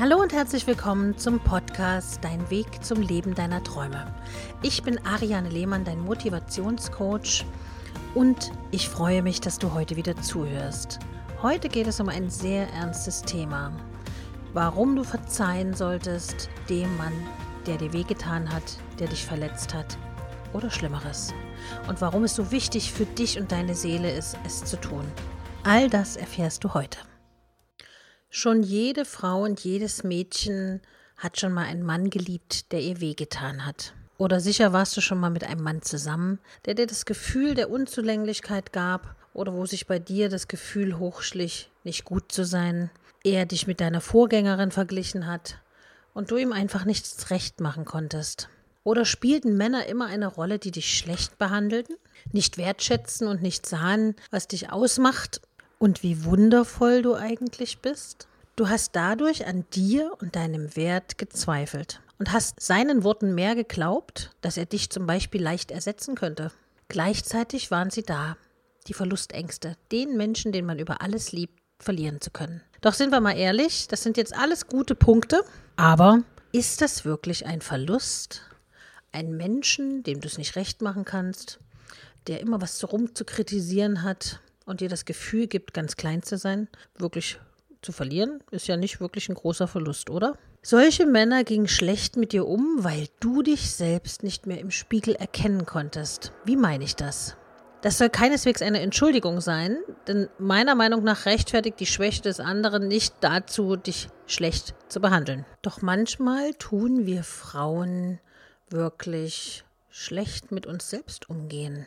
Hallo 0.00 0.22
und 0.22 0.32
herzlich 0.32 0.64
willkommen 0.68 1.18
zum 1.18 1.40
Podcast 1.40 2.20
Dein 2.22 2.48
Weg 2.50 2.84
zum 2.84 3.02
Leben 3.02 3.34
deiner 3.34 3.64
Träume. 3.64 4.06
Ich 4.62 4.84
bin 4.84 5.04
Ariane 5.04 5.48
Lehmann, 5.48 5.84
dein 5.84 5.98
Motivationscoach 5.98 7.44
und 8.14 8.52
ich 8.70 8.88
freue 8.88 9.22
mich, 9.22 9.40
dass 9.40 9.58
du 9.58 9.74
heute 9.74 9.96
wieder 9.96 10.14
zuhörst. 10.22 11.00
Heute 11.42 11.68
geht 11.68 11.88
es 11.88 11.98
um 11.98 12.08
ein 12.08 12.30
sehr 12.30 12.72
ernstes 12.74 13.22
Thema. 13.22 13.72
Warum 14.52 14.94
du 14.94 15.02
verzeihen 15.02 15.74
solltest 15.74 16.48
dem 16.68 16.96
Mann, 16.96 17.26
der 17.66 17.76
dir 17.76 17.92
wehgetan 17.92 18.54
hat, 18.54 18.78
der 19.00 19.08
dich 19.08 19.24
verletzt 19.24 19.74
hat 19.74 19.98
oder 20.52 20.70
Schlimmeres. 20.70 21.34
Und 21.88 22.00
warum 22.00 22.22
es 22.22 22.36
so 22.36 22.52
wichtig 22.52 22.92
für 22.92 23.04
dich 23.04 23.40
und 23.40 23.50
deine 23.50 23.74
Seele 23.74 24.12
ist, 24.12 24.38
es 24.46 24.64
zu 24.64 24.80
tun. 24.80 25.04
All 25.64 25.90
das 25.90 26.14
erfährst 26.14 26.62
du 26.62 26.72
heute. 26.74 26.98
Schon 28.30 28.62
jede 28.62 29.06
Frau 29.06 29.42
und 29.42 29.60
jedes 29.60 30.04
Mädchen 30.04 30.82
hat 31.16 31.40
schon 31.40 31.52
mal 31.52 31.64
einen 31.64 31.82
Mann 31.82 32.10
geliebt, 32.10 32.72
der 32.72 32.80
ihr 32.80 33.00
wehgetan 33.00 33.64
hat. 33.64 33.94
Oder 34.18 34.40
sicher 34.40 34.72
warst 34.72 34.96
du 34.96 35.00
schon 35.00 35.18
mal 35.18 35.30
mit 35.30 35.44
einem 35.44 35.62
Mann 35.62 35.80
zusammen, 35.80 36.38
der 36.66 36.74
dir 36.74 36.86
das 36.86 37.06
Gefühl 37.06 37.54
der 37.54 37.70
Unzulänglichkeit 37.70 38.72
gab 38.72 39.16
oder 39.32 39.54
wo 39.54 39.64
sich 39.64 39.86
bei 39.86 39.98
dir 39.98 40.28
das 40.28 40.46
Gefühl 40.46 40.98
hochschlich, 40.98 41.70
nicht 41.84 42.04
gut 42.04 42.30
zu 42.30 42.44
sein, 42.44 42.90
er 43.24 43.46
dich 43.46 43.66
mit 43.66 43.80
deiner 43.80 44.00
Vorgängerin 44.00 44.72
verglichen 44.72 45.26
hat 45.26 45.58
und 46.12 46.30
du 46.30 46.36
ihm 46.36 46.52
einfach 46.52 46.84
nichts 46.84 47.30
recht 47.30 47.60
machen 47.60 47.84
konntest. 47.84 48.50
Oder 48.84 49.04
spielten 49.04 49.56
Männer 49.56 49.86
immer 49.86 50.06
eine 50.06 50.26
Rolle, 50.26 50.58
die 50.58 50.70
dich 50.70 50.96
schlecht 50.98 51.38
behandelten, 51.38 51.96
nicht 52.32 52.58
wertschätzen 52.58 53.26
und 53.26 53.42
nicht 53.42 53.66
sahen, 53.66 54.16
was 54.30 54.48
dich 54.48 54.70
ausmacht 54.70 55.40
und 55.78 56.02
wie 56.02 56.24
wundervoll 56.24 57.02
du 57.02 57.14
eigentlich 57.14 57.78
bist? 57.78 58.28
Du 58.56 58.68
hast 58.68 58.96
dadurch 58.96 59.46
an 59.46 59.64
dir 59.72 60.12
und 60.20 60.36
deinem 60.36 60.74
Wert 60.76 61.16
gezweifelt 61.18 62.00
und 62.18 62.32
hast 62.32 62.60
seinen 62.60 63.04
Worten 63.04 63.34
mehr 63.34 63.54
geglaubt, 63.54 64.32
dass 64.40 64.56
er 64.56 64.66
dich 64.66 64.90
zum 64.90 65.06
Beispiel 65.06 65.42
leicht 65.42 65.70
ersetzen 65.70 66.16
könnte. 66.16 66.50
Gleichzeitig 66.88 67.70
waren 67.70 67.90
sie 67.90 68.02
da, 68.02 68.36
die 68.88 68.94
Verlustängste, 68.94 69.76
den 69.92 70.16
Menschen, 70.16 70.50
den 70.52 70.66
man 70.66 70.78
über 70.78 71.02
alles 71.02 71.32
liebt, 71.32 71.60
verlieren 71.78 72.20
zu 72.20 72.30
können. 72.30 72.62
Doch 72.80 72.94
sind 72.94 73.12
wir 73.12 73.20
mal 73.20 73.36
ehrlich, 73.36 73.86
das 73.86 74.02
sind 74.02 74.16
jetzt 74.16 74.34
alles 74.34 74.66
gute 74.66 74.94
Punkte, 74.94 75.42
aber 75.76 76.22
ist 76.50 76.80
das 76.80 77.04
wirklich 77.04 77.46
ein 77.46 77.60
Verlust? 77.60 78.42
Ein 79.12 79.36
Menschen, 79.36 80.02
dem 80.02 80.20
du 80.20 80.26
es 80.26 80.38
nicht 80.38 80.56
recht 80.56 80.82
machen 80.82 81.04
kannst, 81.04 81.60
der 82.26 82.40
immer 82.40 82.60
was 82.60 82.82
rum 82.90 83.14
zu 83.14 83.24
kritisieren 83.24 84.02
hat, 84.02 84.40
und 84.68 84.80
dir 84.80 84.88
das 84.88 85.04
Gefühl 85.04 85.46
gibt, 85.46 85.74
ganz 85.74 85.96
klein 85.96 86.22
zu 86.22 86.36
sein, 86.36 86.68
wirklich 86.96 87.40
zu 87.82 87.92
verlieren, 87.92 88.42
ist 88.50 88.66
ja 88.66 88.76
nicht 88.76 89.00
wirklich 89.00 89.28
ein 89.28 89.34
großer 89.34 89.66
Verlust, 89.66 90.10
oder? 90.10 90.36
Solche 90.62 91.06
Männer 91.06 91.44
gingen 91.44 91.68
schlecht 91.68 92.16
mit 92.16 92.32
dir 92.32 92.46
um, 92.46 92.84
weil 92.84 93.08
du 93.20 93.42
dich 93.42 93.70
selbst 93.70 94.22
nicht 94.22 94.46
mehr 94.46 94.58
im 94.58 94.70
Spiegel 94.70 95.14
erkennen 95.14 95.64
konntest. 95.64 96.32
Wie 96.44 96.56
meine 96.56 96.84
ich 96.84 96.96
das? 96.96 97.36
Das 97.80 97.96
soll 97.96 98.10
keineswegs 98.10 98.60
eine 98.60 98.80
Entschuldigung 98.80 99.40
sein, 99.40 99.78
denn 100.08 100.28
meiner 100.38 100.74
Meinung 100.74 101.04
nach 101.04 101.26
rechtfertigt 101.26 101.78
die 101.78 101.86
Schwäche 101.86 102.22
des 102.22 102.40
anderen 102.40 102.88
nicht 102.88 103.14
dazu, 103.20 103.76
dich 103.76 104.08
schlecht 104.26 104.74
zu 104.88 105.00
behandeln. 105.00 105.46
Doch 105.62 105.80
manchmal 105.80 106.54
tun 106.54 107.06
wir 107.06 107.22
Frauen 107.22 108.18
wirklich 108.68 109.64
schlecht 109.90 110.50
mit 110.50 110.66
uns 110.66 110.90
selbst 110.90 111.30
umgehen. 111.30 111.86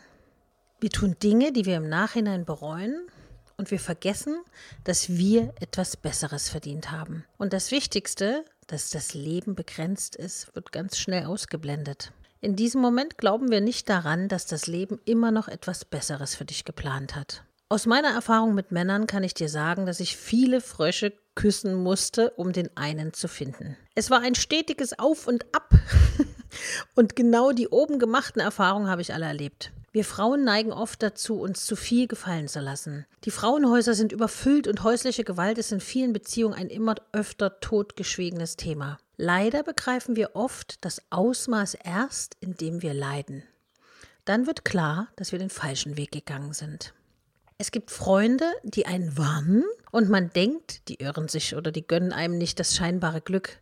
Wir 0.81 0.89
tun 0.89 1.15
Dinge, 1.21 1.51
die 1.51 1.65
wir 1.65 1.77
im 1.77 1.89
Nachhinein 1.89 2.43
bereuen 2.43 3.07
und 3.55 3.69
wir 3.69 3.79
vergessen, 3.79 4.35
dass 4.83 5.09
wir 5.09 5.53
etwas 5.59 5.95
Besseres 5.95 6.49
verdient 6.49 6.89
haben. 6.89 7.23
Und 7.37 7.53
das 7.53 7.69
Wichtigste, 7.69 8.43
dass 8.65 8.89
das 8.89 9.13
Leben 9.13 9.53
begrenzt 9.53 10.15
ist, 10.15 10.55
wird 10.55 10.71
ganz 10.71 10.97
schnell 10.97 11.27
ausgeblendet. 11.27 12.13
In 12.39 12.55
diesem 12.55 12.81
Moment 12.81 13.19
glauben 13.19 13.51
wir 13.51 13.61
nicht 13.61 13.89
daran, 13.89 14.27
dass 14.27 14.47
das 14.47 14.65
Leben 14.65 14.99
immer 15.05 15.29
noch 15.29 15.47
etwas 15.47 15.85
Besseres 15.85 16.33
für 16.33 16.45
dich 16.45 16.65
geplant 16.65 17.15
hat. 17.15 17.43
Aus 17.69 17.85
meiner 17.85 18.09
Erfahrung 18.09 18.55
mit 18.55 18.71
Männern 18.71 19.05
kann 19.05 19.23
ich 19.23 19.35
dir 19.35 19.49
sagen, 19.49 19.85
dass 19.85 19.99
ich 19.99 20.17
viele 20.17 20.61
Frösche 20.61 21.13
küssen 21.35 21.75
musste, 21.75 22.31
um 22.31 22.53
den 22.53 22.75
einen 22.75 23.13
zu 23.13 23.27
finden. 23.27 23.77
Es 23.93 24.09
war 24.09 24.21
ein 24.21 24.33
stetiges 24.33 24.97
Auf 24.97 25.27
und 25.27 25.45
Ab. 25.55 25.75
und 26.95 27.15
genau 27.15 27.51
die 27.51 27.67
oben 27.67 27.99
gemachten 27.99 28.41
Erfahrungen 28.41 28.89
habe 28.89 29.03
ich 29.03 29.13
alle 29.13 29.27
erlebt. 29.27 29.71
Wir 29.93 30.05
Frauen 30.05 30.45
neigen 30.45 30.71
oft 30.71 31.03
dazu, 31.03 31.41
uns 31.41 31.65
zu 31.65 31.75
viel 31.75 32.07
gefallen 32.07 32.47
zu 32.47 32.61
lassen. 32.61 33.05
Die 33.25 33.31
Frauenhäuser 33.31 33.93
sind 33.93 34.13
überfüllt 34.13 34.69
und 34.69 34.83
häusliche 34.83 35.25
Gewalt 35.25 35.57
ist 35.57 35.73
in 35.73 35.81
vielen 35.81 36.13
Beziehungen 36.13 36.53
ein 36.53 36.69
immer 36.69 36.95
öfter 37.11 37.59
totgeschwiegenes 37.59 38.55
Thema. 38.55 38.97
Leider 39.17 39.63
begreifen 39.63 40.15
wir 40.15 40.31
oft 40.33 40.85
das 40.85 41.01
Ausmaß 41.09 41.73
erst, 41.73 42.37
indem 42.39 42.81
wir 42.81 42.93
leiden. 42.93 43.43
Dann 44.23 44.47
wird 44.47 44.63
klar, 44.63 45.09
dass 45.17 45.33
wir 45.33 45.39
den 45.39 45.49
falschen 45.49 45.97
Weg 45.97 46.13
gegangen 46.13 46.53
sind. 46.53 46.93
Es 47.57 47.71
gibt 47.71 47.91
Freunde, 47.91 48.49
die 48.63 48.85
einen 48.85 49.17
warnen 49.17 49.65
und 49.91 50.09
man 50.09 50.31
denkt, 50.31 50.87
die 50.87 51.01
irren 51.01 51.27
sich 51.27 51.55
oder 51.55 51.71
die 51.71 51.85
gönnen 51.85 52.13
einem 52.13 52.37
nicht 52.37 52.61
das 52.61 52.77
scheinbare 52.77 53.19
Glück. 53.19 53.59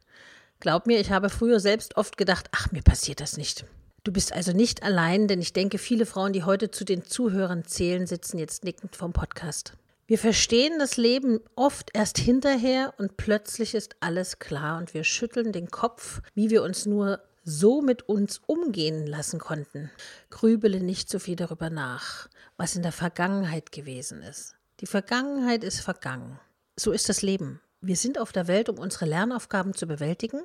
Glaub 0.60 0.86
mir, 0.86 1.00
ich 1.00 1.10
habe 1.10 1.30
früher 1.30 1.60
selbst 1.60 1.98
oft 1.98 2.18
gedacht, 2.18 2.50
ach, 2.52 2.72
mir 2.72 2.84
passiert 2.84 3.20
das 3.20 3.36
nicht. 3.36 3.66
Du 4.04 4.12
bist 4.12 4.34
also 4.34 4.54
nicht 4.54 4.84
allein, 4.84 5.28
denn 5.28 5.42
ich 5.42 5.54
denke, 5.54 5.78
viele 5.78 6.06
Frauen, 6.06 6.34
die 6.34 6.44
heute 6.44 6.72
zu 6.72 6.86
den 6.86 7.04
Zuhörern 7.04 7.66
zählen, 7.66 8.08
sitzen 8.08 8.38
jetzt 8.38 8.64
nickend 8.64 8.96
vom 8.96 9.14
Podcast. 9.14 9.74
Wir 10.08 10.18
verstehen 10.18 10.80
das 10.80 10.98
Leben 10.98 11.40
oft 11.56 11.92
erst 11.94 12.18
hinterher 12.18 12.94
und 12.98 13.18
plötzlich 13.18 13.76
ist 13.76 13.98
alles 14.00 14.40
klar 14.40 14.80
und 14.80 14.94
wir 14.94 15.04
schütteln 15.04 15.52
den 15.52 15.70
Kopf, 15.70 16.22
wie 16.34 16.50
wir 16.50 16.64
uns 16.64 16.86
nur 16.86 17.22
so 17.44 17.82
mit 17.82 18.04
uns 18.10 18.42
umgehen 18.46 19.06
lassen 19.06 19.40
konnten. 19.40 19.92
Grübele 20.30 20.80
nicht 20.80 21.10
so 21.10 21.20
viel 21.20 21.36
darüber 21.36 21.70
nach, 21.70 22.28
was 22.58 22.76
in 22.76 22.82
der 22.82 22.92
Vergangenheit 22.92 23.72
gewesen 23.72 24.22
ist. 24.24 24.56
Die 24.80 24.88
Vergangenheit 24.88 25.64
ist 25.64 25.82
vergangen. 25.82 26.40
So 26.76 26.92
ist 26.92 27.10
das 27.10 27.22
Leben. 27.22 27.62
Wir 27.82 27.96
sind 27.96 28.20
auf 28.20 28.34
der 28.34 28.50
Welt, 28.50 28.68
um 28.68 28.78
unsere 28.78 29.06
Lernaufgaben 29.06 29.74
zu 29.74 29.88
bewältigen 29.88 30.42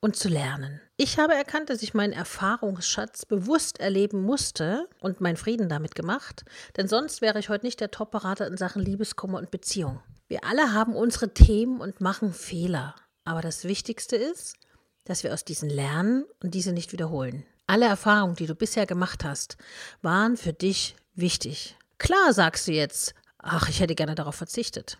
und 0.00 0.16
zu 0.16 0.28
lernen. 0.28 0.80
Ich 0.96 1.20
habe 1.20 1.32
erkannt, 1.32 1.70
dass 1.70 1.84
ich 1.84 1.94
meinen 1.94 2.12
Erfahrungsschatz 2.12 3.26
bewusst 3.26 3.78
erleben 3.78 4.22
musste 4.22 4.88
und 4.98 5.20
meinen 5.20 5.36
Frieden 5.36 5.68
damit 5.68 5.94
gemacht, 5.94 6.44
denn 6.76 6.88
sonst 6.88 7.20
wäre 7.20 7.38
ich 7.38 7.48
heute 7.48 7.64
nicht 7.64 7.78
der 7.78 7.92
Top-Berater 7.92 8.48
in 8.48 8.56
Sachen 8.56 8.82
Liebeskummer 8.82 9.38
und 9.38 9.52
Beziehung. 9.52 10.00
Wir 10.26 10.42
alle 10.42 10.72
haben 10.72 10.96
unsere 10.96 11.32
Themen 11.32 11.80
und 11.80 12.00
machen 12.00 12.32
Fehler. 12.32 12.96
Aber 13.24 13.40
das 13.40 13.62
Wichtigste 13.62 14.16
ist, 14.16 14.56
dass 15.04 15.22
wir 15.22 15.32
aus 15.32 15.44
diesen 15.44 15.70
lernen 15.70 16.24
und 16.42 16.54
diese 16.54 16.72
nicht 16.72 16.92
wiederholen. 16.92 17.44
Alle 17.68 17.86
Erfahrungen, 17.86 18.34
die 18.34 18.46
du 18.46 18.56
bisher 18.56 18.86
gemacht 18.86 19.22
hast, 19.22 19.58
waren 20.02 20.36
für 20.36 20.52
dich 20.52 20.96
wichtig. 21.14 21.76
Klar 21.98 22.32
sagst 22.32 22.66
du 22.66 22.72
jetzt, 22.72 23.14
ach, 23.38 23.68
ich 23.68 23.78
hätte 23.78 23.94
gerne 23.94 24.16
darauf 24.16 24.34
verzichtet 24.34 24.98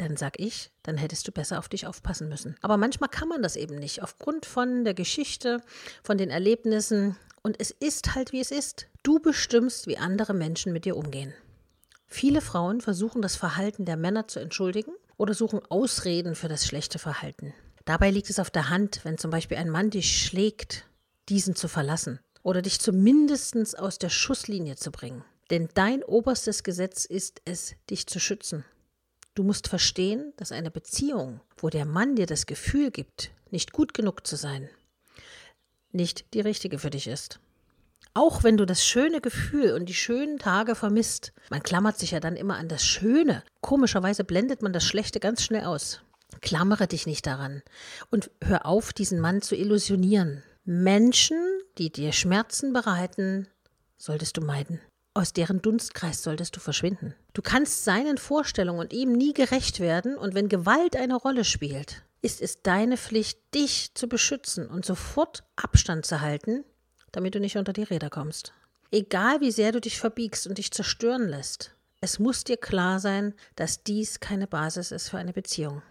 dann 0.00 0.16
sag 0.16 0.38
ich, 0.40 0.70
dann 0.82 0.96
hättest 0.96 1.28
du 1.28 1.32
besser 1.32 1.58
auf 1.58 1.68
dich 1.68 1.86
aufpassen 1.86 2.28
müssen. 2.28 2.56
Aber 2.62 2.76
manchmal 2.76 3.10
kann 3.10 3.28
man 3.28 3.42
das 3.42 3.56
eben 3.56 3.76
nicht, 3.76 4.02
aufgrund 4.02 4.46
von 4.46 4.84
der 4.84 4.94
Geschichte, 4.94 5.60
von 6.02 6.18
den 6.18 6.30
Erlebnissen. 6.30 7.16
Und 7.42 7.60
es 7.60 7.70
ist 7.70 8.14
halt, 8.14 8.32
wie 8.32 8.40
es 8.40 8.50
ist. 8.50 8.86
Du 9.02 9.18
bestimmst, 9.18 9.86
wie 9.86 9.98
andere 9.98 10.34
Menschen 10.34 10.72
mit 10.72 10.84
dir 10.84 10.96
umgehen. 10.96 11.34
Viele 12.06 12.40
Frauen 12.40 12.80
versuchen 12.80 13.22
das 13.22 13.36
Verhalten 13.36 13.84
der 13.84 13.96
Männer 13.96 14.26
zu 14.26 14.40
entschuldigen 14.40 14.92
oder 15.16 15.34
suchen 15.34 15.60
Ausreden 15.68 16.34
für 16.34 16.48
das 16.48 16.66
schlechte 16.66 16.98
Verhalten. 16.98 17.54
Dabei 17.84 18.10
liegt 18.10 18.30
es 18.30 18.38
auf 18.38 18.50
der 18.50 18.68
Hand, 18.68 19.00
wenn 19.04 19.18
zum 19.18 19.30
Beispiel 19.30 19.58
ein 19.58 19.70
Mann 19.70 19.90
dich 19.90 20.24
schlägt, 20.24 20.86
diesen 21.28 21.54
zu 21.54 21.68
verlassen 21.68 22.20
oder 22.42 22.62
dich 22.62 22.80
zumindest 22.80 23.78
aus 23.78 23.98
der 23.98 24.10
Schusslinie 24.10 24.76
zu 24.76 24.90
bringen. 24.90 25.24
Denn 25.50 25.68
dein 25.74 26.02
oberstes 26.02 26.62
Gesetz 26.62 27.04
ist 27.04 27.42
es, 27.44 27.74
dich 27.88 28.06
zu 28.06 28.18
schützen. 28.20 28.64
Du 29.40 29.46
musst 29.46 29.68
verstehen, 29.68 30.34
dass 30.36 30.52
eine 30.52 30.70
Beziehung, 30.70 31.40
wo 31.56 31.70
der 31.70 31.86
Mann 31.86 32.14
dir 32.14 32.26
das 32.26 32.44
Gefühl 32.44 32.90
gibt, 32.90 33.30
nicht 33.50 33.72
gut 33.72 33.94
genug 33.94 34.26
zu 34.26 34.36
sein, 34.36 34.68
nicht 35.92 36.34
die 36.34 36.42
richtige 36.42 36.78
für 36.78 36.90
dich 36.90 37.06
ist. 37.06 37.40
Auch 38.12 38.44
wenn 38.44 38.58
du 38.58 38.66
das 38.66 38.84
schöne 38.84 39.22
Gefühl 39.22 39.72
und 39.72 39.86
die 39.88 39.94
schönen 39.94 40.38
Tage 40.38 40.74
vermisst, 40.74 41.32
man 41.48 41.62
klammert 41.62 41.98
sich 41.98 42.10
ja 42.10 42.20
dann 42.20 42.36
immer 42.36 42.58
an 42.58 42.68
das 42.68 42.84
Schöne. 42.84 43.42
Komischerweise 43.62 44.24
blendet 44.24 44.60
man 44.60 44.74
das 44.74 44.84
Schlechte 44.84 45.20
ganz 45.20 45.42
schnell 45.42 45.64
aus. 45.64 46.02
Klammere 46.42 46.86
dich 46.86 47.06
nicht 47.06 47.26
daran 47.26 47.62
und 48.10 48.30
hör 48.44 48.66
auf, 48.66 48.92
diesen 48.92 49.20
Mann 49.20 49.40
zu 49.40 49.56
illusionieren. 49.56 50.42
Menschen, 50.66 51.38
die 51.78 51.90
dir 51.90 52.12
Schmerzen 52.12 52.74
bereiten, 52.74 53.48
solltest 53.96 54.36
du 54.36 54.42
meiden. 54.42 54.80
Aus 55.12 55.32
deren 55.32 55.60
Dunstkreis 55.60 56.22
solltest 56.22 56.54
du 56.54 56.60
verschwinden. 56.60 57.14
Du 57.32 57.42
kannst 57.42 57.84
seinen 57.84 58.16
Vorstellungen 58.16 58.80
und 58.80 58.92
ihm 58.92 59.12
nie 59.12 59.32
gerecht 59.32 59.80
werden, 59.80 60.16
und 60.16 60.34
wenn 60.34 60.48
Gewalt 60.48 60.94
eine 60.94 61.16
Rolle 61.16 61.44
spielt, 61.44 62.04
ist 62.22 62.40
es 62.40 62.62
deine 62.62 62.96
Pflicht, 62.96 63.38
dich 63.54 63.94
zu 63.94 64.08
beschützen 64.08 64.68
und 64.68 64.84
sofort 64.84 65.42
Abstand 65.56 66.06
zu 66.06 66.20
halten, 66.20 66.64
damit 67.12 67.34
du 67.34 67.40
nicht 67.40 67.56
unter 67.56 67.72
die 67.72 67.82
Räder 67.82 68.08
kommst. 68.10 68.52
Egal 68.92 69.40
wie 69.40 69.50
sehr 69.50 69.72
du 69.72 69.80
dich 69.80 69.98
verbiegst 69.98 70.46
und 70.46 70.58
dich 70.58 70.70
zerstören 70.70 71.28
lässt, 71.28 71.74
es 72.00 72.18
muss 72.18 72.44
dir 72.44 72.56
klar 72.56 73.00
sein, 73.00 73.34
dass 73.56 73.82
dies 73.82 74.20
keine 74.20 74.46
Basis 74.46 74.90
ist 74.90 75.08
für 75.08 75.18
eine 75.18 75.32
Beziehung. 75.32 75.82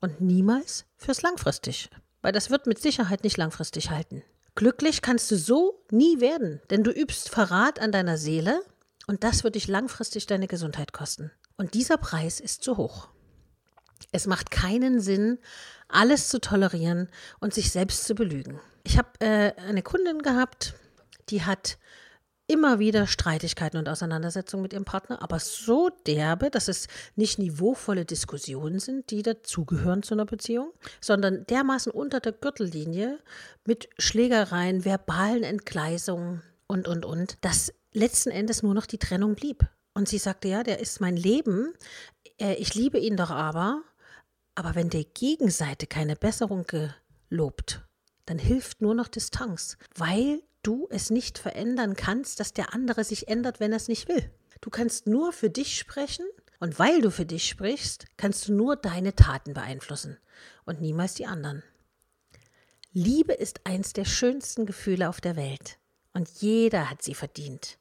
und 0.00 0.20
niemals 0.20 0.84
fürs 0.96 1.22
langfristig, 1.22 1.88
weil 2.22 2.32
das 2.32 2.50
wird 2.50 2.66
mit 2.66 2.78
Sicherheit 2.78 3.24
nicht 3.24 3.36
langfristig 3.38 3.90
halten. 3.90 4.22
Glücklich 4.56 5.02
kannst 5.02 5.30
du 5.30 5.36
so 5.36 5.84
nie 5.90 6.18
werden, 6.20 6.62
denn 6.70 6.82
du 6.82 6.90
übst 6.90 7.28
Verrat 7.28 7.78
an 7.78 7.92
deiner 7.92 8.16
Seele 8.16 8.62
und 9.06 9.22
das 9.22 9.44
wird 9.44 9.54
dich 9.54 9.68
langfristig 9.68 10.26
deine 10.26 10.48
Gesundheit 10.48 10.94
kosten. 10.94 11.30
Und 11.58 11.74
dieser 11.74 11.98
Preis 11.98 12.40
ist 12.40 12.64
zu 12.64 12.78
hoch. 12.78 13.08
Es 14.12 14.26
macht 14.26 14.50
keinen 14.50 14.98
Sinn, 14.98 15.38
alles 15.88 16.28
zu 16.28 16.40
tolerieren 16.40 17.10
und 17.38 17.52
sich 17.52 17.70
selbst 17.70 18.04
zu 18.04 18.14
belügen. 18.14 18.58
Ich 18.82 18.96
habe 18.96 19.10
äh, 19.20 19.52
eine 19.60 19.82
Kundin 19.82 20.22
gehabt, 20.22 20.72
die 21.28 21.44
hat 21.44 21.76
immer 22.48 22.78
wieder 22.78 23.06
Streitigkeiten 23.06 23.78
und 23.78 23.88
Auseinandersetzungen 23.88 24.62
mit 24.62 24.72
ihrem 24.72 24.84
Partner, 24.84 25.22
aber 25.22 25.40
so 25.40 25.90
derbe, 26.06 26.50
dass 26.50 26.68
es 26.68 26.86
nicht 27.16 27.38
niveauvolle 27.38 28.04
Diskussionen 28.04 28.78
sind, 28.78 29.10
die 29.10 29.22
dazugehören 29.22 30.02
zu 30.02 30.14
einer 30.14 30.26
Beziehung, 30.26 30.72
sondern 31.00 31.44
dermaßen 31.46 31.90
unter 31.90 32.20
der 32.20 32.32
Gürtellinie 32.32 33.18
mit 33.64 33.88
Schlägereien, 33.98 34.84
verbalen 34.84 35.42
Entgleisungen 35.42 36.42
und, 36.68 36.86
und, 36.88 37.04
und, 37.04 37.38
dass 37.40 37.72
letzten 37.92 38.30
Endes 38.30 38.62
nur 38.62 38.74
noch 38.74 38.86
die 38.86 38.98
Trennung 38.98 39.34
blieb. 39.34 39.66
Und 39.94 40.08
sie 40.08 40.18
sagte, 40.18 40.48
ja, 40.48 40.62
der 40.62 40.78
ist 40.78 41.00
mein 41.00 41.16
Leben, 41.16 41.72
äh, 42.38 42.54
ich 42.54 42.74
liebe 42.74 42.98
ihn 42.98 43.16
doch 43.16 43.30
aber, 43.30 43.82
aber 44.54 44.74
wenn 44.74 44.90
der 44.90 45.04
Gegenseite 45.04 45.86
keine 45.86 46.16
Besserung 46.16 46.66
gelobt, 46.66 47.82
dann 48.26 48.38
hilft 48.38 48.82
nur 48.82 48.94
noch 48.94 49.08
Distanz, 49.08 49.78
weil 49.94 50.42
du 50.66 50.88
es 50.90 51.10
nicht 51.10 51.38
verändern 51.38 51.94
kannst, 51.94 52.40
dass 52.40 52.52
der 52.52 52.74
andere 52.74 53.04
sich 53.04 53.28
ändert, 53.28 53.60
wenn 53.60 53.72
er 53.72 53.76
es 53.76 53.88
nicht 53.88 54.08
will. 54.08 54.30
Du 54.60 54.70
kannst 54.70 55.06
nur 55.06 55.32
für 55.32 55.50
dich 55.50 55.78
sprechen 55.78 56.26
und 56.60 56.78
weil 56.78 57.00
du 57.00 57.10
für 57.10 57.26
dich 57.26 57.48
sprichst, 57.48 58.06
kannst 58.16 58.48
du 58.48 58.54
nur 58.54 58.76
deine 58.76 59.14
Taten 59.14 59.54
beeinflussen 59.54 60.18
und 60.64 60.80
niemals 60.80 61.14
die 61.14 61.26
anderen. 61.26 61.62
Liebe 62.92 63.34
ist 63.34 63.60
eins 63.64 63.92
der 63.92 64.06
schönsten 64.06 64.64
Gefühle 64.64 65.08
auf 65.08 65.20
der 65.20 65.36
Welt 65.36 65.78
und 66.14 66.28
jeder 66.40 66.88
hat 66.90 67.02
sie 67.02 67.14
verdient. 67.14 67.78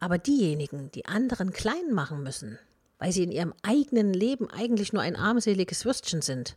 Aber 0.00 0.18
diejenigen, 0.18 0.90
die 0.90 1.06
anderen 1.06 1.52
klein 1.52 1.92
machen 1.92 2.22
müssen, 2.22 2.58
weil 2.98 3.12
sie 3.12 3.22
in 3.22 3.30
ihrem 3.30 3.54
eigenen 3.62 4.12
Leben 4.12 4.50
eigentlich 4.50 4.92
nur 4.92 5.02
ein 5.02 5.16
armseliges 5.16 5.84
Würstchen 5.84 6.22
sind, 6.22 6.56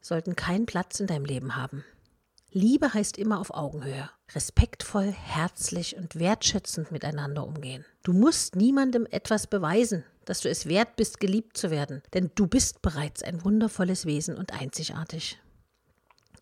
sollten 0.00 0.36
keinen 0.36 0.66
Platz 0.66 1.00
in 1.00 1.06
deinem 1.06 1.24
Leben 1.24 1.56
haben. 1.56 1.84
Liebe 2.52 2.92
heißt 2.92 3.16
immer 3.16 3.38
auf 3.38 3.54
Augenhöhe, 3.54 4.10
respektvoll, 4.34 5.12
herzlich 5.12 5.96
und 5.96 6.18
wertschätzend 6.18 6.90
miteinander 6.90 7.46
umgehen. 7.46 7.84
Du 8.02 8.12
musst 8.12 8.56
niemandem 8.56 9.06
etwas 9.08 9.46
beweisen, 9.46 10.02
dass 10.24 10.40
du 10.40 10.48
es 10.48 10.66
wert 10.66 10.96
bist, 10.96 11.20
geliebt 11.20 11.56
zu 11.56 11.70
werden, 11.70 12.02
denn 12.12 12.32
du 12.34 12.48
bist 12.48 12.82
bereits 12.82 13.22
ein 13.22 13.44
wundervolles 13.44 14.04
Wesen 14.04 14.36
und 14.36 14.52
einzigartig. 14.52 15.38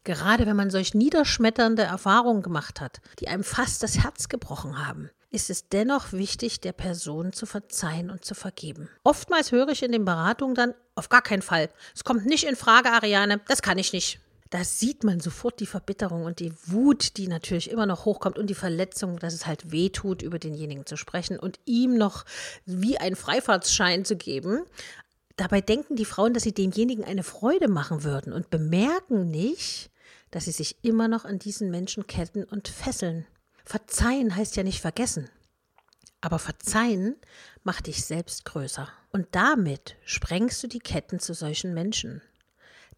Gerade 0.04 0.46
wenn 0.46 0.56
man 0.56 0.70
solch 0.70 0.94
niederschmetternde 0.94 1.82
Erfahrungen 1.82 2.40
gemacht 2.40 2.80
hat, 2.80 3.02
die 3.18 3.28
einem 3.28 3.44
fast 3.44 3.82
das 3.82 4.02
Herz 4.02 4.30
gebrochen 4.30 4.86
haben, 4.86 5.10
ist 5.28 5.50
es 5.50 5.68
dennoch 5.68 6.12
wichtig, 6.12 6.62
der 6.62 6.72
Person 6.72 7.34
zu 7.34 7.44
verzeihen 7.44 8.10
und 8.10 8.24
zu 8.24 8.34
vergeben. 8.34 8.88
Oftmals 9.04 9.52
höre 9.52 9.68
ich 9.68 9.82
in 9.82 9.92
den 9.92 10.06
Beratungen 10.06 10.54
dann, 10.54 10.72
auf 10.94 11.10
gar 11.10 11.20
keinen 11.20 11.42
Fall. 11.42 11.68
Es 11.94 12.04
kommt 12.04 12.24
nicht 12.24 12.44
in 12.44 12.56
Frage, 12.56 12.90
Ariane, 12.92 13.42
das 13.46 13.60
kann 13.60 13.76
ich 13.76 13.92
nicht 13.92 14.20
da 14.50 14.64
sieht 14.64 15.04
man 15.04 15.20
sofort 15.20 15.60
die 15.60 15.66
Verbitterung 15.66 16.24
und 16.24 16.40
die 16.40 16.52
Wut, 16.66 17.16
die 17.16 17.28
natürlich 17.28 17.70
immer 17.70 17.86
noch 17.86 18.04
hochkommt 18.04 18.38
und 18.38 18.48
die 18.48 18.54
Verletzung, 18.54 19.18
dass 19.18 19.34
es 19.34 19.46
halt 19.46 19.70
weh 19.72 19.90
tut, 19.90 20.22
über 20.22 20.38
denjenigen 20.38 20.86
zu 20.86 20.96
sprechen 20.96 21.38
und 21.38 21.58
ihm 21.66 21.96
noch 21.96 22.24
wie 22.64 22.98
ein 22.98 23.16
Freifahrtsschein 23.16 24.04
zu 24.04 24.16
geben. 24.16 24.64
Dabei 25.36 25.60
denken 25.60 25.96
die 25.96 26.04
Frauen, 26.04 26.34
dass 26.34 26.42
sie 26.42 26.54
demjenigen 26.54 27.04
eine 27.04 27.22
Freude 27.22 27.68
machen 27.68 28.04
würden 28.04 28.32
und 28.32 28.50
bemerken 28.50 29.30
nicht, 29.30 29.90
dass 30.30 30.46
sie 30.46 30.52
sich 30.52 30.76
immer 30.82 31.08
noch 31.08 31.24
an 31.24 31.38
diesen 31.38 31.70
Menschen 31.70 32.06
ketten 32.06 32.44
und 32.44 32.68
fesseln. 32.68 33.26
Verzeihen 33.64 34.34
heißt 34.34 34.56
ja 34.56 34.62
nicht 34.62 34.80
vergessen. 34.80 35.28
Aber 36.20 36.38
verzeihen 36.38 37.16
macht 37.62 37.86
dich 37.86 38.04
selbst 38.04 38.44
größer. 38.44 38.88
Und 39.12 39.28
damit 39.32 39.96
sprengst 40.04 40.62
du 40.62 40.66
die 40.66 40.80
Ketten 40.80 41.20
zu 41.20 41.34
solchen 41.34 41.74
Menschen. 41.74 42.22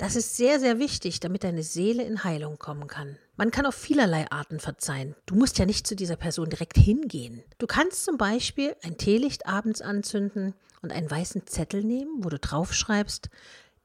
Das 0.01 0.17
ist 0.17 0.35
sehr, 0.35 0.59
sehr 0.59 0.79
wichtig, 0.79 1.21
damit 1.21 1.45
deine 1.45 1.63
Seele 1.63 2.03
in 2.03 2.25
Heilung 2.25 2.59
kommen 2.59 2.87
kann. 2.87 3.19
Man 3.37 3.51
kann 3.51 3.67
auf 3.67 3.75
vielerlei 3.75 4.31
Arten 4.31 4.59
verzeihen. 4.59 5.15
Du 5.27 5.35
musst 5.35 5.59
ja 5.59 5.67
nicht 5.67 5.87
zu 5.87 5.95
dieser 5.95 6.17
Person 6.17 6.49
direkt 6.49 6.79
hingehen. 6.79 7.45
Du 7.59 7.67
kannst 7.67 8.07
zum 8.07 8.17
Beispiel 8.17 8.75
ein 8.83 8.97
Teelicht 8.97 9.45
abends 9.45 9.83
anzünden 9.83 10.55
und 10.81 10.91
einen 10.91 11.11
weißen 11.11 11.47
Zettel 11.47 11.85
nehmen, 11.85 12.25
wo 12.25 12.31
du 12.31 12.39
draufschreibst, 12.39 13.29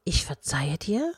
ich 0.04 0.24
verzeihe 0.24 0.78
dir, 0.78 1.12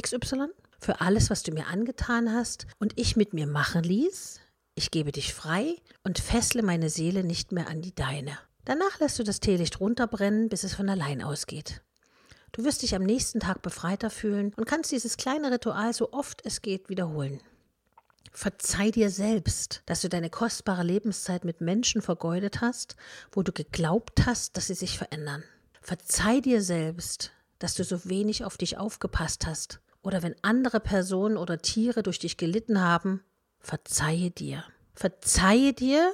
XY, 0.00 0.46
für 0.78 1.00
alles, 1.00 1.28
was 1.28 1.42
du 1.42 1.50
mir 1.50 1.66
angetan 1.66 2.32
hast 2.32 2.68
und 2.78 2.92
ich 2.94 3.16
mit 3.16 3.34
mir 3.34 3.48
machen 3.48 3.82
ließ. 3.82 4.38
Ich 4.76 4.92
gebe 4.92 5.10
dich 5.10 5.34
frei 5.34 5.74
und 6.04 6.20
fessle 6.20 6.62
meine 6.62 6.88
Seele 6.88 7.24
nicht 7.24 7.50
mehr 7.50 7.66
an 7.66 7.82
die 7.82 7.96
deine. 7.96 8.38
Danach 8.64 9.00
lässt 9.00 9.18
du 9.18 9.24
das 9.24 9.40
Teelicht 9.40 9.80
runterbrennen, 9.80 10.48
bis 10.48 10.62
es 10.62 10.74
von 10.76 10.88
allein 10.88 11.20
ausgeht. 11.20 11.82
Du 12.56 12.64
wirst 12.64 12.80
dich 12.80 12.94
am 12.94 13.02
nächsten 13.02 13.38
Tag 13.38 13.60
befreiter 13.60 14.08
fühlen 14.08 14.54
und 14.56 14.64
kannst 14.64 14.90
dieses 14.90 15.18
kleine 15.18 15.52
Ritual 15.52 15.92
so 15.92 16.14
oft 16.14 16.40
es 16.46 16.62
geht 16.62 16.88
wiederholen. 16.88 17.42
Verzeih 18.32 18.90
dir 18.90 19.10
selbst, 19.10 19.82
dass 19.84 20.00
du 20.00 20.08
deine 20.08 20.30
kostbare 20.30 20.82
Lebenszeit 20.82 21.44
mit 21.44 21.60
Menschen 21.60 22.00
vergeudet 22.00 22.62
hast, 22.62 22.96
wo 23.30 23.42
du 23.42 23.52
geglaubt 23.52 24.24
hast, 24.24 24.56
dass 24.56 24.68
sie 24.68 24.74
sich 24.74 24.96
verändern. 24.96 25.44
Verzeih 25.82 26.40
dir 26.40 26.62
selbst, 26.62 27.30
dass 27.58 27.74
du 27.74 27.84
so 27.84 28.06
wenig 28.06 28.42
auf 28.42 28.56
dich 28.56 28.78
aufgepasst 28.78 29.46
hast 29.46 29.80
oder 30.00 30.22
wenn 30.22 30.34
andere 30.40 30.80
Personen 30.80 31.36
oder 31.36 31.58
Tiere 31.58 32.02
durch 32.02 32.20
dich 32.20 32.38
gelitten 32.38 32.80
haben, 32.80 33.22
verzeihe 33.58 34.30
dir. 34.30 34.64
Verzeihe 34.94 35.74
dir, 35.74 36.10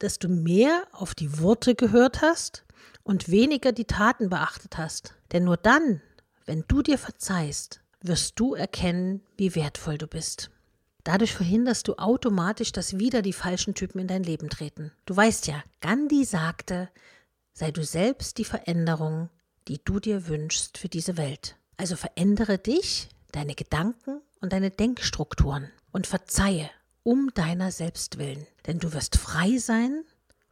dass 0.00 0.18
du 0.18 0.28
mehr 0.28 0.88
auf 0.90 1.14
die 1.14 1.38
Worte 1.38 1.76
gehört 1.76 2.20
hast 2.20 2.64
und 3.04 3.28
weniger 3.28 3.72
die 3.72 3.84
Taten 3.84 4.28
beachtet 4.28 4.76
hast. 4.76 5.14
Denn 5.32 5.44
nur 5.44 5.56
dann, 5.56 6.02
wenn 6.46 6.64
du 6.66 6.82
dir 6.82 6.98
verzeihst, 6.98 7.80
wirst 8.00 8.38
du 8.40 8.54
erkennen, 8.54 9.22
wie 9.36 9.54
wertvoll 9.54 9.98
du 9.98 10.06
bist. 10.06 10.50
Dadurch 11.04 11.34
verhinderst 11.34 11.86
du 11.86 11.94
automatisch, 11.94 12.72
dass 12.72 12.98
wieder 12.98 13.22
die 13.22 13.34
falschen 13.34 13.74
Typen 13.74 14.00
in 14.00 14.08
dein 14.08 14.22
Leben 14.22 14.48
treten. 14.48 14.90
Du 15.04 15.14
weißt 15.14 15.46
ja, 15.46 15.62
Gandhi 15.80 16.24
sagte, 16.24 16.88
sei 17.52 17.70
du 17.70 17.84
selbst 17.84 18.38
die 18.38 18.44
Veränderung, 18.44 19.28
die 19.68 19.80
du 19.84 20.00
dir 20.00 20.28
wünschst 20.28 20.78
für 20.78 20.88
diese 20.88 21.16
Welt. 21.16 21.56
Also 21.76 21.96
verändere 21.96 22.58
dich, 22.58 23.08
deine 23.32 23.54
Gedanken 23.54 24.20
und 24.40 24.52
deine 24.52 24.70
Denkstrukturen 24.70 25.70
und 25.92 26.06
verzeihe 26.06 26.70
um 27.02 27.30
deiner 27.34 27.70
selbst 27.70 28.18
willen. 28.18 28.46
Denn 28.66 28.78
du 28.78 28.92
wirst 28.94 29.16
frei 29.16 29.58
sein 29.58 30.04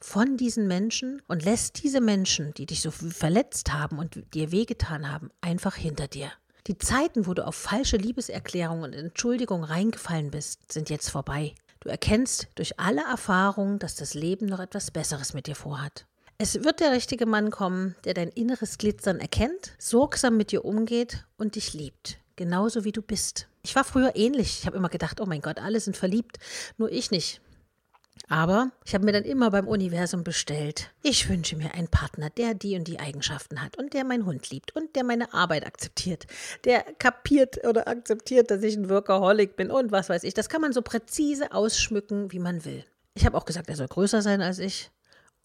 von 0.02 0.36
diesen 0.36 0.66
Menschen 0.66 1.22
und 1.28 1.44
lässt 1.44 1.82
diese 1.82 2.00
Menschen, 2.00 2.52
die 2.54 2.66
dich 2.66 2.80
so 2.80 2.90
verletzt 2.90 3.72
haben 3.72 3.98
und 3.98 4.22
dir 4.34 4.52
wehgetan 4.52 5.10
haben, 5.10 5.30
einfach 5.40 5.76
hinter 5.76 6.08
dir. 6.08 6.30
Die 6.66 6.78
Zeiten, 6.78 7.26
wo 7.26 7.34
du 7.34 7.46
auf 7.46 7.56
falsche 7.56 7.96
Liebeserklärungen 7.96 8.84
und 8.84 8.92
Entschuldigungen 8.94 9.64
reingefallen 9.64 10.30
bist, 10.30 10.72
sind 10.72 10.90
jetzt 10.90 11.10
vorbei. 11.10 11.54
Du 11.80 11.88
erkennst 11.88 12.46
durch 12.54 12.78
alle 12.78 13.02
Erfahrungen, 13.02 13.80
dass 13.80 13.96
das 13.96 14.14
Leben 14.14 14.46
noch 14.46 14.60
etwas 14.60 14.92
Besseres 14.92 15.34
mit 15.34 15.48
dir 15.48 15.56
vorhat. 15.56 16.06
Es 16.38 16.62
wird 16.64 16.80
der 16.80 16.92
richtige 16.92 17.26
Mann 17.26 17.50
kommen, 17.50 17.96
der 18.04 18.14
dein 18.14 18.28
inneres 18.28 18.78
Glitzern 18.78 19.20
erkennt, 19.20 19.72
sorgsam 19.78 20.36
mit 20.36 20.52
dir 20.52 20.64
umgeht 20.64 21.24
und 21.36 21.56
dich 21.56 21.74
liebt, 21.74 22.18
genauso 22.36 22.84
wie 22.84 22.92
du 22.92 23.02
bist. 23.02 23.48
Ich 23.62 23.76
war 23.76 23.84
früher 23.84 24.16
ähnlich. 24.16 24.58
Ich 24.60 24.66
habe 24.66 24.76
immer 24.76 24.88
gedacht, 24.88 25.20
oh 25.20 25.26
mein 25.26 25.40
Gott, 25.40 25.58
alle 25.58 25.78
sind 25.78 25.96
verliebt, 25.96 26.38
nur 26.78 26.90
ich 26.90 27.10
nicht. 27.10 27.40
Aber 28.28 28.70
ich 28.84 28.94
habe 28.94 29.04
mir 29.04 29.12
dann 29.12 29.24
immer 29.24 29.50
beim 29.50 29.68
Universum 29.68 30.24
bestellt, 30.24 30.90
ich 31.02 31.28
wünsche 31.28 31.56
mir 31.56 31.74
einen 31.74 31.88
Partner, 31.88 32.30
der 32.30 32.54
die 32.54 32.76
und 32.76 32.88
die 32.88 33.00
Eigenschaften 33.00 33.62
hat 33.62 33.76
und 33.76 33.94
der 33.94 34.04
meinen 34.04 34.26
Hund 34.26 34.50
liebt 34.50 34.74
und 34.74 34.94
der 34.96 35.04
meine 35.04 35.34
Arbeit 35.34 35.66
akzeptiert, 35.66 36.26
der 36.64 36.82
kapiert 36.98 37.64
oder 37.66 37.88
akzeptiert, 37.88 38.50
dass 38.50 38.62
ich 38.62 38.76
ein 38.76 38.88
Workaholic 38.88 39.56
bin 39.56 39.70
und 39.70 39.92
was 39.92 40.08
weiß 40.08 40.24
ich. 40.24 40.34
Das 40.34 40.48
kann 40.48 40.60
man 40.60 40.72
so 40.72 40.82
präzise 40.82 41.52
ausschmücken, 41.52 42.32
wie 42.32 42.38
man 42.38 42.64
will. 42.64 42.84
Ich 43.14 43.26
habe 43.26 43.36
auch 43.36 43.44
gesagt, 43.44 43.68
er 43.68 43.76
soll 43.76 43.88
größer 43.88 44.22
sein 44.22 44.40
als 44.40 44.58
ich. 44.58 44.90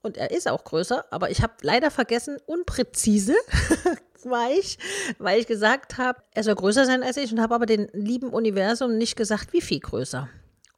Und 0.01 0.15
er 0.15 0.31
ist 0.31 0.48
auch 0.48 0.63
größer, 0.63 1.05
aber 1.12 1.31
ich 1.31 1.41
habe 1.41 1.53
leider 1.62 1.91
vergessen, 1.91 2.38
unpräzise 2.46 3.36
war 4.24 4.51
ich, 4.51 4.77
weil 5.17 5.39
ich 5.39 5.48
gesagt 5.48 5.98
habe, 5.98 6.22
er 6.34 6.43
soll 6.43 6.55
größer 6.55 6.86
sein 6.86 7.03
als 7.03 7.17
ich 7.17 7.31
und 7.31 7.41
habe 7.41 7.55
aber 7.55 7.65
den 7.65 7.89
lieben 7.93 8.29
Universum 8.29 8.98
nicht 8.98 9.15
gesagt, 9.15 9.53
wie 9.53 9.62
viel 9.62 9.79
größer. 9.79 10.29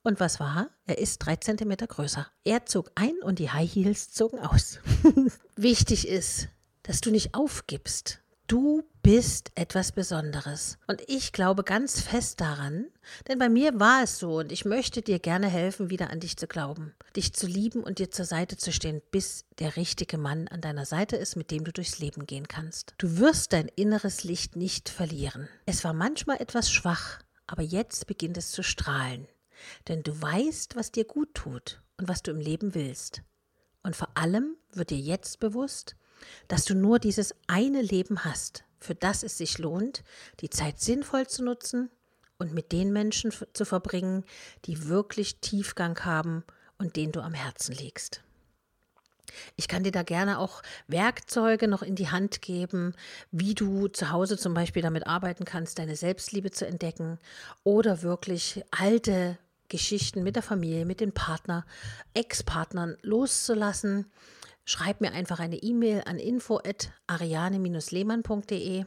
Und 0.03 0.19
was 0.19 0.39
war? 0.39 0.69
Er 0.85 0.97
ist 0.97 1.19
drei 1.19 1.35
Zentimeter 1.35 1.87
größer. 1.87 2.27
Er 2.43 2.65
zog 2.65 2.91
ein 2.95 3.15
und 3.21 3.39
die 3.39 3.51
High 3.51 3.73
Heels 3.73 4.11
zogen 4.11 4.39
aus. 4.39 4.79
Wichtig 5.55 6.07
ist, 6.07 6.47
dass 6.83 7.01
du 7.01 7.11
nicht 7.11 7.35
aufgibst. 7.35 8.21
Du 8.47 8.83
bist 9.03 9.51
etwas 9.53 9.91
Besonderes. 9.91 10.79
Und 10.87 11.03
ich 11.07 11.33
glaube 11.33 11.63
ganz 11.63 12.01
fest 12.01 12.41
daran, 12.41 12.87
denn 13.27 13.37
bei 13.37 13.47
mir 13.47 13.79
war 13.79 14.01
es 14.01 14.17
so 14.17 14.37
und 14.37 14.51
ich 14.51 14.65
möchte 14.65 15.03
dir 15.03 15.19
gerne 15.19 15.47
helfen, 15.47 15.91
wieder 15.91 16.09
an 16.09 16.19
dich 16.19 16.35
zu 16.35 16.47
glauben, 16.47 16.95
dich 17.15 17.33
zu 17.33 17.45
lieben 17.45 17.83
und 17.83 17.99
dir 17.99 18.09
zur 18.09 18.25
Seite 18.25 18.57
zu 18.57 18.71
stehen, 18.71 19.03
bis 19.11 19.45
der 19.59 19.75
richtige 19.75 20.17
Mann 20.17 20.47
an 20.47 20.61
deiner 20.61 20.85
Seite 20.85 21.15
ist, 21.15 21.35
mit 21.35 21.51
dem 21.51 21.63
du 21.63 21.71
durchs 21.71 21.99
Leben 21.99 22.25
gehen 22.25 22.47
kannst. 22.47 22.95
Du 22.97 23.19
wirst 23.19 23.53
dein 23.53 23.67
inneres 23.67 24.23
Licht 24.23 24.55
nicht 24.55 24.89
verlieren. 24.89 25.47
Es 25.67 25.83
war 25.83 25.93
manchmal 25.93 26.41
etwas 26.41 26.71
schwach, 26.71 27.19
aber 27.45 27.61
jetzt 27.61 28.07
beginnt 28.07 28.37
es 28.37 28.49
zu 28.49 28.63
strahlen, 28.63 29.27
denn 29.87 30.03
du 30.03 30.19
weißt, 30.21 30.75
was 30.75 30.91
dir 30.91 31.05
gut 31.05 31.33
tut 31.33 31.81
und 31.97 32.07
was 32.07 32.23
du 32.23 32.31
im 32.31 32.39
Leben 32.39 32.75
willst. 32.75 33.21
Und 33.83 33.95
vor 33.95 34.09
allem 34.15 34.55
wird 34.73 34.89
dir 34.89 34.99
jetzt 34.99 35.39
bewusst, 35.39 35.95
dass 36.47 36.65
du 36.65 36.75
nur 36.75 36.99
dieses 36.99 37.33
eine 37.47 37.81
Leben 37.81 38.25
hast, 38.25 38.63
für 38.79 38.95
das 38.95 39.23
es 39.23 39.37
sich 39.37 39.57
lohnt, 39.57 40.03
die 40.41 40.49
Zeit 40.49 40.79
sinnvoll 40.79 41.27
zu 41.27 41.43
nutzen 41.43 41.89
und 42.37 42.53
mit 42.53 42.71
den 42.71 42.91
Menschen 42.93 43.31
zu 43.53 43.65
verbringen, 43.65 44.25
die 44.65 44.87
wirklich 44.87 45.39
Tiefgang 45.39 45.99
haben 46.05 46.43
und 46.77 46.95
denen 46.95 47.11
du 47.11 47.21
am 47.21 47.33
Herzen 47.33 47.75
liegst. 47.75 48.21
Ich 49.55 49.67
kann 49.67 49.83
dir 49.83 49.91
da 49.91 50.03
gerne 50.03 50.39
auch 50.39 50.63
Werkzeuge 50.87 51.67
noch 51.67 51.83
in 51.83 51.95
die 51.95 52.09
Hand 52.09 52.41
geben, 52.41 52.95
wie 53.31 53.53
du 53.53 53.87
zu 53.87 54.09
Hause 54.11 54.37
zum 54.37 54.53
Beispiel 54.53 54.81
damit 54.81 55.05
arbeiten 55.05 55.45
kannst, 55.45 55.77
deine 55.77 55.95
Selbstliebe 55.95 56.51
zu 56.51 56.65
entdecken 56.65 57.19
oder 57.63 58.01
wirklich 58.01 58.63
alte 58.71 59.37
Geschichten 59.69 60.23
mit 60.23 60.35
der 60.35 60.43
Familie, 60.43 60.85
mit 60.85 60.99
dem 60.99 61.13
Partner, 61.13 61.65
Ex-Partnern 62.13 62.97
loszulassen 63.01 64.11
schreib 64.69 65.01
mir 65.01 65.11
einfach 65.13 65.39
eine 65.39 65.57
E-Mail 65.57 66.03
an 66.05 66.19
info@ariane-lehmann.de 66.19 68.85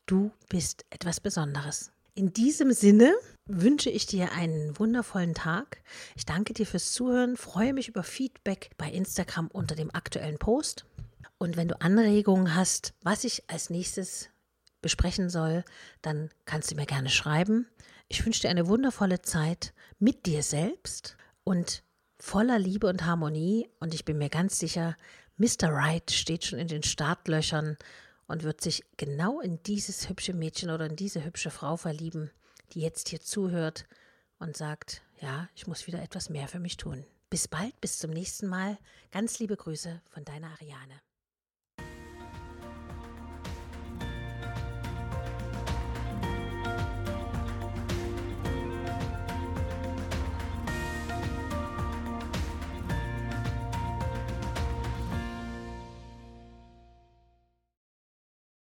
Du 0.06 0.32
bist 0.50 0.86
etwas 0.90 1.20
Besonderes. 1.20 1.92
In 2.14 2.34
diesem 2.34 2.72
Sinne 2.72 3.14
wünsche 3.46 3.90
ich 3.90 4.06
dir 4.06 4.32
einen 4.32 4.78
wundervollen 4.80 5.34
Tag. 5.34 5.82
Ich 6.16 6.26
danke 6.26 6.54
dir 6.54 6.66
fürs 6.66 6.92
Zuhören, 6.92 7.38
freue 7.38 7.74
mich 7.74 7.90
über 7.90 8.04
Feedback 8.04 8.72
bei 8.78 8.90
Instagram 8.90 9.48
unter 9.48 9.76
dem 9.76 9.94
aktuellen 9.94 10.40
Post. 10.40 10.86
Und 11.38 11.58
wenn 11.58 11.68
du 11.68 11.80
Anregungen 11.80 12.56
hast, 12.56 12.94
was 13.04 13.24
ich 13.24 13.50
als 13.50 13.70
nächstes 13.70 14.30
besprechen 14.82 15.30
soll, 15.30 15.64
dann 16.02 16.30
kannst 16.46 16.72
du 16.72 16.76
mir 16.76 16.86
gerne 16.86 17.10
schreiben. 17.10 17.68
Ich 18.10 18.26
wünsche 18.26 18.42
dir 18.42 18.50
eine 18.50 18.68
wundervolle 18.68 19.22
Zeit 19.22 19.74
mit 20.00 20.26
dir 20.26 20.42
selbst 20.42 21.18
und 21.44 21.84
voller 22.20 22.58
Liebe 22.58 22.88
und 22.88 23.06
Harmonie 23.06 23.70
und 23.80 23.94
ich 23.94 24.06
bin 24.06 24.18
mir 24.18 24.30
ganz 24.30 24.60
sicher, 24.60 24.96
Mr. 25.36 25.70
Right 25.70 26.10
steht 26.10 26.46
schon 26.46 26.58
in 26.58 26.68
den 26.68 26.84
Startlöchern 26.84 27.78
und 28.28 28.44
wird 28.44 28.62
sich 28.62 28.86
genau 28.96 29.40
in 29.42 29.62
dieses 29.64 30.10
hübsche 30.10 30.34
Mädchen 30.34 30.70
oder 30.70 30.86
in 30.86 30.96
diese 30.96 31.24
hübsche 31.26 31.52
Frau 31.52 31.78
verlieben, 31.78 32.32
die 32.72 32.82
jetzt 32.82 33.10
hier 33.10 33.22
zuhört 33.22 33.86
und 34.40 34.56
sagt, 34.56 35.02
ja, 35.20 35.50
ich 35.56 35.68
muss 35.68 35.86
wieder 35.88 36.02
etwas 36.02 36.30
mehr 36.30 36.48
für 36.48 36.60
mich 36.60 36.78
tun. 36.78 37.06
Bis 37.30 37.48
bald, 37.48 37.80
bis 37.82 38.00
zum 38.00 38.12
nächsten 38.12 38.48
Mal. 38.48 38.78
Ganz 39.12 39.40
liebe 39.40 39.58
Grüße 39.58 40.02
von 40.10 40.24
deiner 40.24 40.50
Ariane. 40.52 41.02